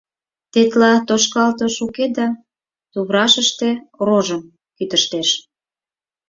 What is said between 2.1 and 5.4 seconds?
да туврашыште рожым кӱтыштеш.